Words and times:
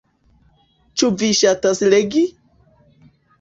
Ĉu 1.01 1.09
vi 1.19 1.29
ŝatas 1.41 1.83
legi? 1.95 2.25